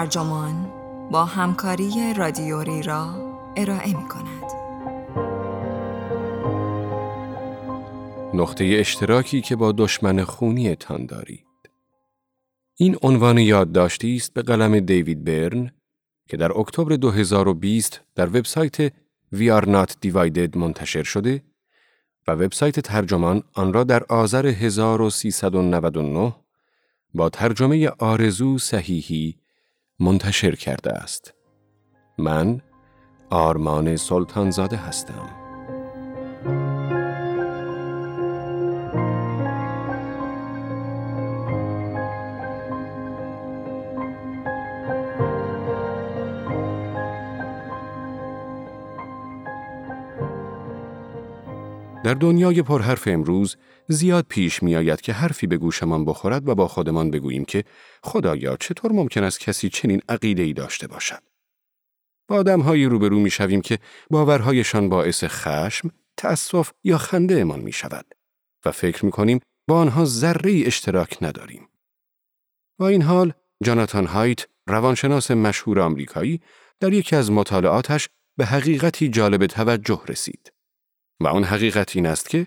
[0.00, 0.72] ترجمان
[1.10, 3.14] با همکاری رادیوری را
[3.56, 4.44] ارائه می کند.
[8.34, 11.46] نقطه اشتراکی که با دشمن خونی تان دارید.
[12.76, 15.70] این عنوان یادداشتی است به قلم دیوید برن
[16.28, 18.88] که در اکتبر 2020 در وبسایت
[19.34, 21.42] We Are Not Divided منتشر شده
[22.26, 26.34] و وبسایت ترجمان آن را در آذر 1399
[27.14, 29.39] با ترجمه آرزو صحیحی
[30.00, 31.34] منتشر کرده است.
[32.18, 32.60] من
[33.30, 35.28] آرمان سلطانزاده هستم.
[52.10, 53.56] در دنیای پرحرف امروز
[53.88, 57.64] زیاد پیش می آید که حرفی به گوشمان بخورد و با خودمان بگوییم که
[58.02, 61.22] خدایا چطور ممکن است کسی چنین عقیده ای داشته باشد.
[62.28, 63.78] با آدمهایی روبرو می شویم که
[64.10, 68.06] باورهایشان باعث خشم، تأسف یا خنده امان می شود
[68.64, 71.68] و فکر می کنیم با آنها ذره اشتراک نداریم.
[72.78, 73.32] با این حال
[73.64, 76.40] جاناتان هایت روانشناس مشهور آمریکایی
[76.80, 80.52] در یکی از مطالعاتش به حقیقتی جالب توجه رسید.
[81.20, 82.46] و آن حقیقت این است که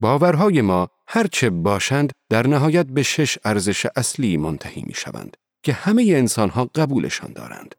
[0.00, 6.02] باورهای ما هرچه باشند در نهایت به شش ارزش اصلی منتهی می شوند که همه
[6.08, 7.74] انسانها قبولشان دارند.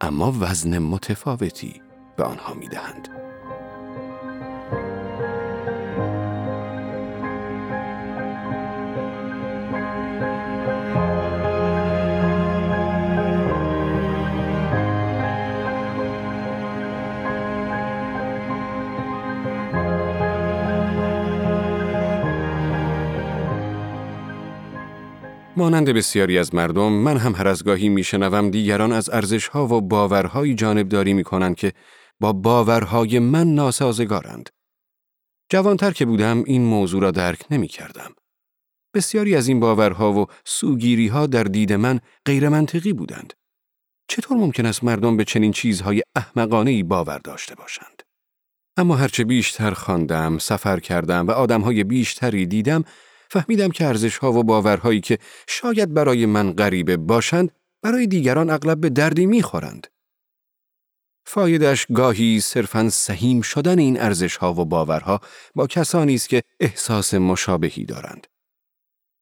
[0.00, 1.82] اما وزن متفاوتی
[2.16, 3.08] به آنها می دهند.
[25.56, 30.54] مانند بسیاری از مردم من هم هر از گاهی میشنوم دیگران از ارزشها و باورهایی
[30.54, 31.72] جانبداری می‌کنند که
[32.20, 34.50] با باورهای من ناسازگارند.
[35.50, 38.14] جوانتر که بودم این موضوع را درک نمی کردم.
[38.94, 43.32] بسیاری از این باورها و سوگیری ها در دید من غیر منطقی بودند.
[44.08, 48.02] چطور ممکن است مردم به چنین چیزهای احمقانه ای باور داشته باشند؟
[48.76, 52.84] اما هرچه بیشتر خواندم، سفر کردم و آدمهای بیشتری دیدم،
[53.30, 55.18] فهمیدم که ارزش ها و باورهایی که
[55.48, 57.52] شاید برای من غریبه باشند
[57.82, 59.86] برای دیگران اغلب به دردی می‌خورند.
[61.26, 65.20] فایدش گاهی صرفاً سهیم شدن این ارزش ها و باورها
[65.54, 68.26] با کسانی است که احساس مشابهی دارند.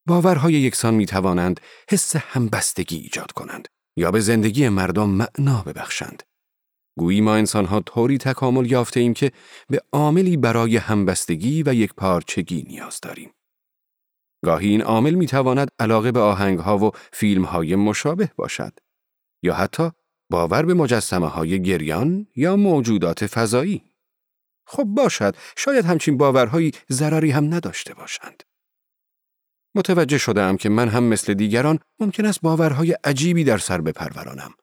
[0.06, 1.60] باورهای یکسان می توانند
[1.90, 6.22] حس همبستگی ایجاد کنند یا به زندگی مردم معنا ببخشند.
[6.98, 9.32] گویی ما انسانها طوری تکامل یافته ایم که
[9.68, 13.30] به عاملی برای همبستگی و یک پارچگی نیاز داریم.
[14.44, 18.72] گاهی این عامل می تواند علاقه به آهنگ ها و فیلم های مشابه باشد
[19.42, 19.90] یا حتی
[20.30, 23.84] باور به مجسمه های گریان یا موجودات فضایی.
[24.66, 28.42] خب باشد شاید همچین باورهایی ضرری هم نداشته باشند.
[29.74, 34.54] متوجه شدم که من هم مثل دیگران ممکن است باورهای عجیبی در سر بپرورانم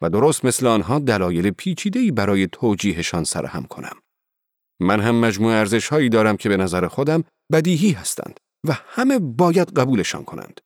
[0.00, 3.96] و درست مثل آنها دلایل پیچیده‌ای برای توجیهشان سرهم کنم.
[4.80, 10.24] من هم مجموع ارزشهایی دارم که به نظر خودم بدیهی هستند و همه باید قبولشان
[10.24, 10.60] کنند.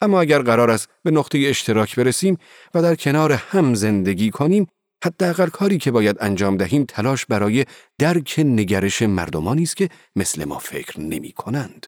[0.00, 2.38] اما اگر قرار است به نقطه اشتراک برسیم
[2.74, 4.66] و در کنار هم زندگی کنیم،
[5.04, 7.64] حداقل کاری که باید انجام دهیم تلاش برای
[7.98, 11.86] درک نگرش مردمانی است که مثل ما فکر نمی کنند.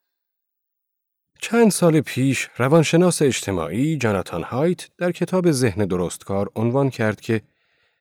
[1.39, 7.41] چند سال پیش روانشناس اجتماعی جاناتان هایت در کتاب ذهن درستکار عنوان کرد که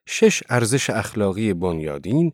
[0.07, 2.33] شش ارزش اخلاقی بنیادین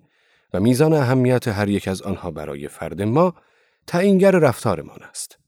[0.55, 3.35] و میزان اهمیت هر یک از آنها برای فرد ما
[3.87, 5.39] تعیینگر رفتارمان است.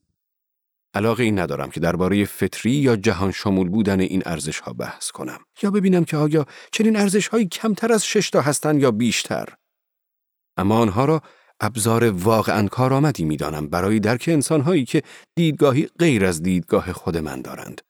[0.94, 5.38] علاقه این ندارم که درباره فطری یا جهان شمول بودن این ارزش ها بحث کنم
[5.62, 9.48] یا ببینم که آیا چنین ارزش هایی کمتر از شش تا هستند یا بیشتر.
[10.56, 11.22] اما آنها را
[11.60, 15.02] ابزار واقعا کارآمدی می‌دانم برای درک انسانهایی که
[15.34, 17.80] دیدگاهی غیر از دیدگاه خود من دارند.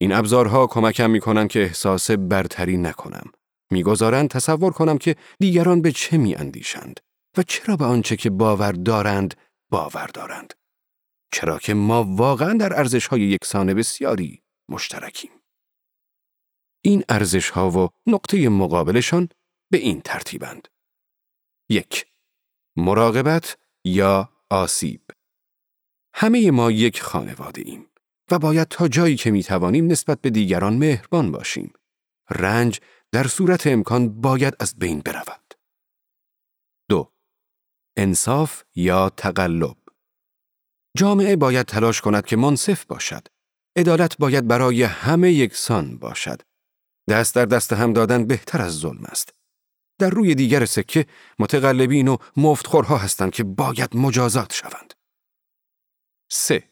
[0.00, 3.30] این ابزارها کمکم می کنند که احساس برتری نکنم.
[3.70, 7.00] می‌گذارند تصور کنم که دیگران به چه می اندیشند
[7.36, 9.34] و چرا به آنچه که باور دارند
[9.70, 10.54] باور دارند.
[11.32, 15.30] چرا که ما واقعا در ارزش های یکسان بسیاری مشترکیم.
[16.84, 19.28] این ارزش ها و نقطه مقابلشان
[19.70, 20.68] به این ترتیبند.
[21.68, 22.06] یک
[22.76, 25.02] مراقبت یا آسیب
[26.14, 27.86] همه ما یک خانواده ایم
[28.30, 31.72] و باید تا جایی که می توانیم نسبت به دیگران مهربان باشیم.
[32.30, 32.80] رنج
[33.12, 35.39] در صورت امکان باید از بین برود.
[37.96, 39.76] انصاف یا تقلب
[40.96, 43.28] جامعه باید تلاش کند که منصف باشد
[43.76, 46.42] عدالت باید برای همه یکسان باشد.
[47.10, 49.34] دست در دست هم دادن بهتر از ظلم است.
[49.98, 51.06] در روی دیگر سکه
[51.38, 54.94] متقلبین و مفتخورها هستند که باید مجازات شوند.
[56.30, 56.70] 3.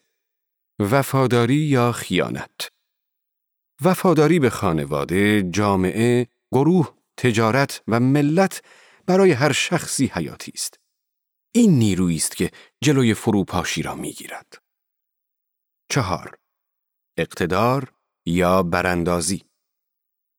[0.79, 2.69] وفاداری یا خیانت
[3.81, 8.61] وفاداری به خانواده، جامعه، گروه، تجارت و ملت
[9.05, 10.78] برای هر شخصی حیاتی است.
[11.51, 12.51] این نیرویی است که
[12.83, 14.61] جلوی فروپاشی را می‌گیرد.
[15.91, 16.37] چهار
[17.17, 17.93] اقتدار
[18.25, 19.43] یا براندازی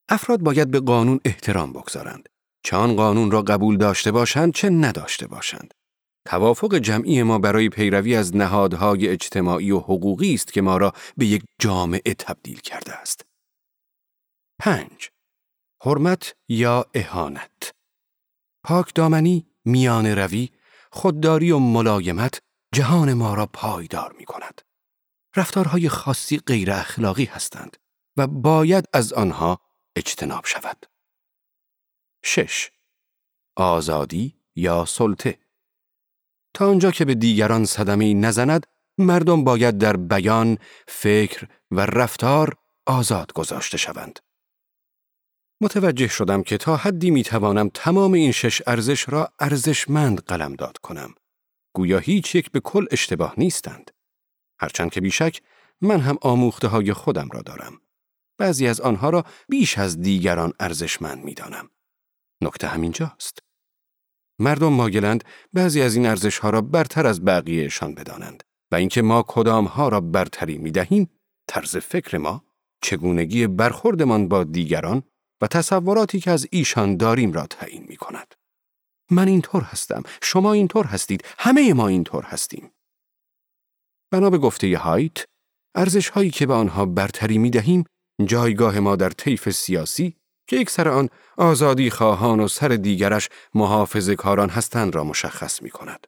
[0.08, 2.28] افراد باید به قانون احترام بگذارند.
[2.64, 5.74] چه قانون را قبول داشته باشند چه نداشته باشند.
[6.28, 11.26] توافق جمعی ما برای پیروی از نهادهای اجتماعی و حقوقی است که ما را به
[11.26, 13.26] یک جامعه تبدیل کرده است.
[14.60, 15.10] پنج
[15.84, 17.72] حرمت یا اهانت
[18.64, 20.48] پاک دامنی، میان روی،
[20.92, 22.42] خودداری و ملایمت
[22.74, 24.62] جهان ما را پایدار می کند.
[25.36, 27.76] رفتارهای خاصی غیر اخلاقی هستند
[28.16, 29.60] و باید از آنها
[29.96, 30.86] اجتناب شود.
[32.24, 32.70] 6.
[33.56, 35.38] آزادی یا سلطه
[36.54, 38.66] تا آنجا که به دیگران صدمه نزند
[38.98, 40.58] مردم باید در بیان،
[40.88, 44.18] فکر و رفتار آزاد گذاشته شوند.
[45.60, 51.14] متوجه شدم که تا حدی می توانم تمام این شش ارزش را ارزشمند قلمداد کنم.
[51.74, 53.90] گویا هیچ یک به کل اشتباه نیستند.
[54.60, 55.42] هرچند که بیشک
[55.80, 57.80] من هم آموخته های خودم را دارم.
[58.38, 61.70] بعضی از آنها را بیش از دیگران ارزشمند می دانم.
[62.40, 63.38] نکته همینجاست.
[64.38, 68.42] مردم ماگلند بعضی از این ارزش ها را برتر از بقیهشان بدانند
[68.72, 71.10] و اینکه ما کدام ها را برتری می دهیم
[71.48, 72.44] طرز فکر ما
[72.82, 75.02] چگونگی برخوردمان با دیگران
[75.40, 78.34] و تصوراتی که از ایشان داریم را تعیین می کند.
[79.10, 82.70] من اینطور هستم، شما اینطور هستید، همه ما اینطور هستیم.
[84.10, 85.24] بنا به گفته هایت،
[85.74, 87.84] ارزش هایی که به آنها برتری می دهیم،
[88.24, 90.16] جایگاه ما در طیف سیاسی
[90.46, 95.70] که یک سر آن آزادی خواهان و سر دیگرش محافظ کاران هستند را مشخص می
[95.70, 96.06] کند.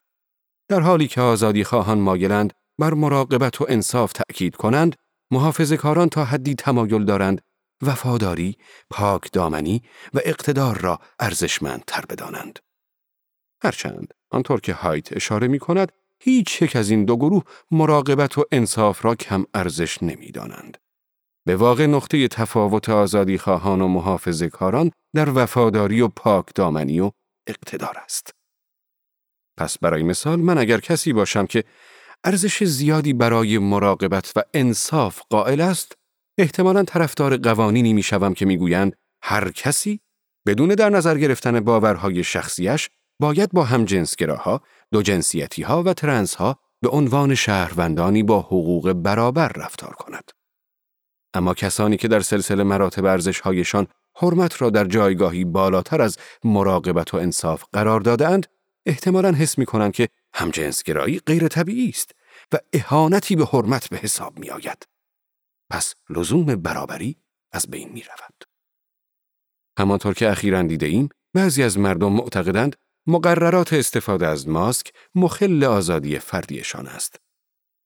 [0.69, 4.97] در حالی که آزادی خواهان مایلند بر مراقبت و انصاف تأکید کنند،
[5.31, 7.41] محافظ کاران تا حدی تمایل دارند
[7.83, 8.57] وفاداری،
[8.91, 9.83] پاک دامنی
[10.15, 12.59] و اقتدار را ارزشمندتر بدانند.
[13.63, 18.45] هرچند آنطور که هایت اشاره می کند هیچ یک از این دو گروه مراقبت و
[18.53, 20.79] انصاف را کم ارزش نمی دانند.
[21.47, 27.11] به واقع نقطه تفاوت آزادی خواهان و محافظ کاران در وفاداری و پاک دامنی و
[27.47, 28.31] اقتدار است.
[29.57, 31.65] پس برای مثال من اگر کسی باشم که
[32.25, 35.93] ارزش زیادی برای مراقبت و انصاف قائل است
[36.39, 40.01] احتمالا طرفدار قوانینی می‌شوم که می‌گویند هر کسی
[40.47, 42.91] بدون در نظر گرفتن باورهای شخصیش
[43.21, 44.61] باید با همجنسگراها،
[44.93, 50.31] دو جنسیتی ها و ترنس ها به عنوان شهروندانی با حقوق برابر رفتار کند.
[51.35, 53.87] اما کسانی که در سلسله مراتب ارزشهایشان
[54.17, 58.47] حرمت را در جایگاهی بالاتر از مراقبت و انصاف قرار دادند،
[58.87, 62.11] احتمالا حس می کنند که همجنسگرایی غیر طبیعی است
[62.53, 64.92] و اهانتی به حرمت به حساب می آید.
[65.73, 67.17] پس لزوم برابری
[67.53, 68.45] از بین می رود.
[69.79, 72.77] همانطور که اخیرا دیده ایم، بعضی از مردم معتقدند
[73.07, 77.17] مقررات استفاده از ماسک مخل آزادی فردیشان است.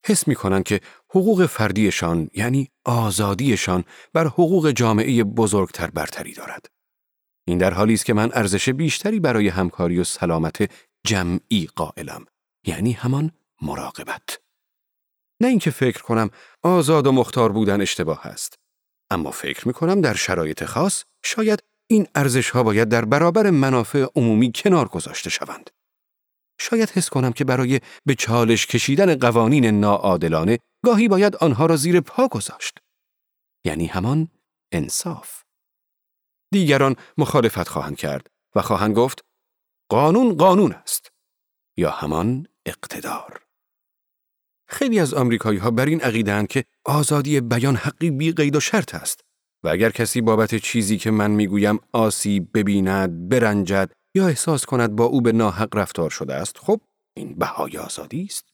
[0.06, 6.66] حس می کنند که حقوق فردیشان یعنی آزادیشان بر حقوق جامعه بزرگتر برتری دارد.
[7.48, 10.70] این در حالی است که من ارزش بیشتری برای همکاری و سلامت
[11.06, 12.24] جمعی قائلم
[12.66, 13.30] یعنی همان
[13.62, 14.45] مراقبت.
[15.40, 16.30] نه اینکه فکر کنم
[16.62, 18.58] آزاد و مختار بودن اشتباه است.
[19.10, 24.06] اما فکر می کنم در شرایط خاص شاید این ارزش ها باید در برابر منافع
[24.16, 25.70] عمومی کنار گذاشته شوند.
[26.60, 32.00] شاید حس کنم که برای به چالش کشیدن قوانین ناعادلانه گاهی باید آنها را زیر
[32.00, 32.78] پا گذاشت.
[33.64, 34.28] یعنی همان
[34.72, 35.42] انصاف.
[36.52, 39.24] دیگران مخالفت خواهند کرد و خواهند گفت
[39.90, 41.12] قانون قانون است
[41.76, 43.45] یا همان اقتدار.
[44.68, 48.94] خیلی از آمریکایی ها بر این عقیده‌اند که آزادی بیان حقی بی قید و شرط
[48.94, 49.20] است
[49.64, 55.04] و اگر کسی بابت چیزی که من می‌گویم آسیب ببیند، برنجد یا احساس کند با
[55.04, 56.80] او به ناحق رفتار شده است، خب
[57.16, 58.44] این بهای آزادی است.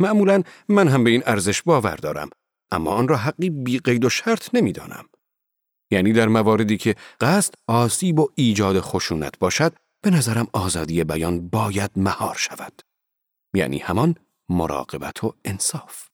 [0.00, 2.30] معمولا من هم به این ارزش باور دارم،
[2.70, 5.04] اما آن را حقی بی قید و شرط نمی‌دانم.
[5.90, 11.90] یعنی در مواردی که قصد آسیب و ایجاد خشونت باشد، به نظرم آزادی بیان باید
[11.96, 12.82] مهار شود.
[13.54, 14.14] یعنی همان
[14.52, 16.08] مراقبت و انصاف.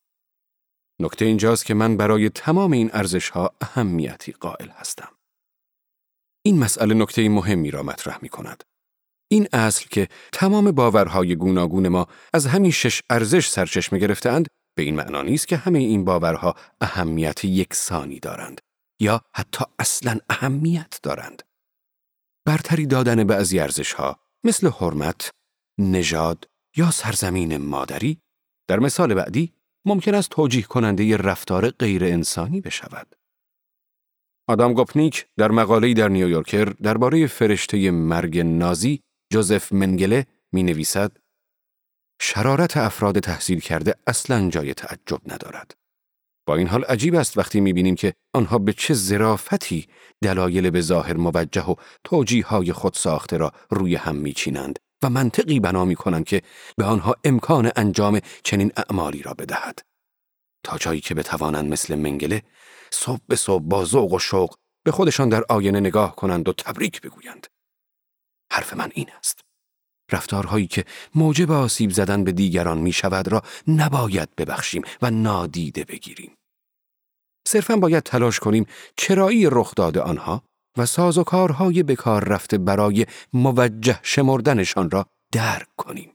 [1.01, 5.13] نکته اینجاست که من برای تمام این ارزش ها اهمیتی قائل هستم.
[6.43, 8.65] این مسئله نکته مهمی را مطرح می کند.
[9.31, 14.97] این اصل که تمام باورهای گوناگون ما از همین شش ارزش سرچشمه گرفتند به این
[14.97, 18.61] معنا نیست که همه این باورها اهمیت یکسانی دارند
[19.01, 21.43] یا حتی اصلا اهمیت دارند.
[22.47, 25.31] برتری دادن بعضی ارزشها مثل حرمت،
[25.79, 28.21] نژاد یا سرزمین مادری
[28.69, 29.53] در مثال بعدی
[29.85, 33.15] ممکن است توجیه کننده رفتار غیر انسانی بشود.
[34.49, 41.17] آدام گوپنیک در مقاله‌ای در نیویورکر درباره فرشته مرگ نازی جوزف منگله می نویسد
[42.21, 45.75] شرارت افراد تحصیل کرده اصلا جای تعجب ندارد.
[46.47, 49.89] با این حال عجیب است وقتی می بینیم که آنها به چه زرافتی
[50.23, 55.11] دلایل به ظاهر موجه و توجیه های خود ساخته را روی هم می چینند و
[55.11, 56.43] منطقی بنا می کنند که
[56.77, 59.81] به آنها امکان انجام چنین اعمالی را بدهد.
[60.65, 62.43] تا جایی که بتوانند مثل منگله
[62.91, 67.01] صبح به صبح با ذوق و شوق به خودشان در آینه نگاه کنند و تبریک
[67.01, 67.47] بگویند.
[68.53, 69.41] حرف من این است.
[70.13, 76.35] رفتارهایی که موجب آسیب زدن به دیگران می شود را نباید ببخشیم و نادیده بگیریم.
[77.49, 80.43] صرفا باید تلاش کنیم چرایی رخ داده آنها
[80.79, 86.13] و ساز و کارهای بکار رفته برای موجه شمردنشان را درک کنیم.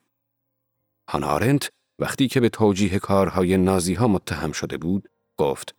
[1.10, 5.76] هانارنت وقتی که به توجیه کارهای نازی ها متهم شده بود، گفت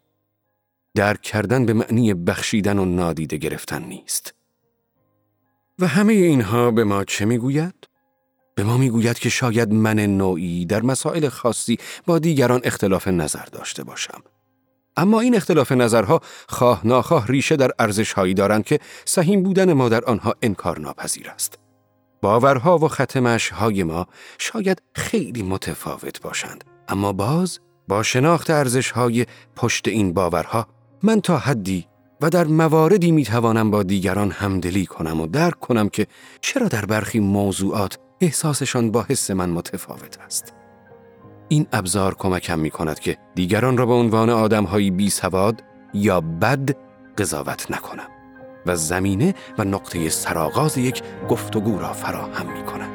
[0.95, 4.35] درک کردن به معنی بخشیدن و نادیده گرفتن نیست.
[5.79, 7.88] و همه اینها به ما چه می‌گوید؟
[8.55, 13.85] به ما می‌گوید که شاید من نوعی در مسائل خاصی با دیگران اختلاف نظر داشته
[13.85, 14.23] باشم.
[14.96, 20.04] اما این اختلاف نظرها خواه ناخواه ریشه در ارزشهایی دارند که سهیم بودن ما در
[20.04, 21.58] آنها انکار ناپذیر است.
[22.22, 24.06] باورها و ختمش های ما
[24.38, 30.66] شاید خیلی متفاوت باشند اما باز با شناخت ارزش های پشت این باورها
[31.02, 31.86] من تا حدی
[32.20, 36.06] و در مواردی می توانم با دیگران همدلی کنم و درک کنم که
[36.40, 40.63] چرا در برخی موضوعات احساسشان با حس من متفاوت است.
[41.54, 45.62] این ابزار کمکم می کند که دیگران را به عنوان آدمهایی بی سواد
[45.94, 46.76] یا بد
[47.18, 48.08] قضاوت نکنم
[48.66, 52.93] و زمینه و نقطه سرآغاز یک گفتگو را فراهم می کند.